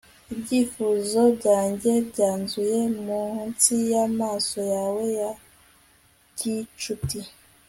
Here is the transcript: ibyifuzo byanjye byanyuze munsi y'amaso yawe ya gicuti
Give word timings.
ibyifuzo 0.33 1.19
byanjye 1.37 1.91
byanyuze 2.09 2.79
munsi 3.05 3.73
y'amaso 3.91 4.57
yawe 4.73 5.03
ya 5.19 5.29
gicuti 6.37 7.19